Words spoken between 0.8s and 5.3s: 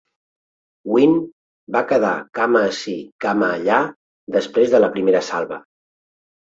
"Gwin" va quedar cama ací, cama allà després de la primera